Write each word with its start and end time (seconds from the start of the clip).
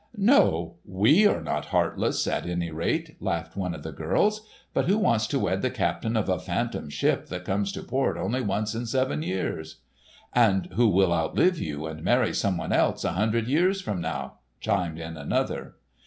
"No, 0.17 0.77
we 0.83 1.27
are 1.27 1.43
not 1.43 1.65
heartless, 1.67 2.25
at 2.25 2.47
anyrate!" 2.47 3.17
laughed 3.21 3.55
one 3.55 3.75
of 3.75 3.83
the 3.83 3.91
girls. 3.91 4.41
"But 4.73 4.85
who 4.85 4.97
wants 4.97 5.27
to 5.27 5.37
wed 5.37 5.61
the 5.61 5.69
captain 5.69 6.17
of 6.17 6.27
a 6.27 6.39
Phantom 6.39 6.89
Ship 6.89 7.27
that 7.27 7.45
comes 7.45 7.71
to 7.73 7.83
port 7.83 8.17
only 8.17 8.41
once 8.41 8.73
in 8.73 8.87
seven 8.87 9.21
years?" 9.21 9.81
"And 10.33 10.69
who 10.73 10.87
will 10.87 11.13
outlive 11.13 11.59
you, 11.59 11.85
and 11.85 12.01
marry 12.03 12.33
someone 12.33 12.73
else, 12.73 13.03
a 13.03 13.11
hundred 13.11 13.47
years 13.47 13.79
from 13.79 14.01
now?" 14.01 14.39
chimed 14.59 14.97
in 14.97 15.17
another. 15.17 15.75